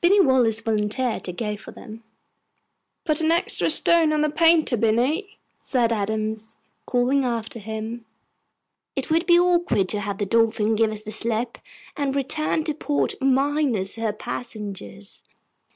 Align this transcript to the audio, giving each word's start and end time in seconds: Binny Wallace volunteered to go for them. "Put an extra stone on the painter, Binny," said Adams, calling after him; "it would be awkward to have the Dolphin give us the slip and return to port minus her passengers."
Binny 0.00 0.20
Wallace 0.20 0.60
volunteered 0.60 1.22
to 1.22 1.32
go 1.32 1.56
for 1.56 1.70
them. 1.70 2.02
"Put 3.04 3.20
an 3.20 3.30
extra 3.30 3.70
stone 3.70 4.12
on 4.12 4.22
the 4.22 4.28
painter, 4.28 4.76
Binny," 4.76 5.38
said 5.60 5.92
Adams, 5.92 6.56
calling 6.84 7.24
after 7.24 7.60
him; 7.60 8.04
"it 8.96 9.08
would 9.08 9.24
be 9.24 9.38
awkward 9.38 9.88
to 9.90 10.00
have 10.00 10.18
the 10.18 10.26
Dolphin 10.26 10.74
give 10.74 10.90
us 10.90 11.04
the 11.04 11.12
slip 11.12 11.58
and 11.96 12.16
return 12.16 12.64
to 12.64 12.74
port 12.74 13.14
minus 13.20 13.94
her 13.94 14.12
passengers." 14.12 15.22